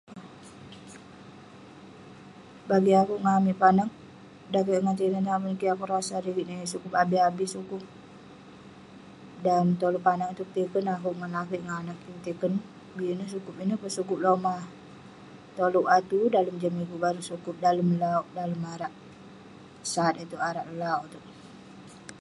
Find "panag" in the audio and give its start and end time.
3.61-3.89, 10.07-10.31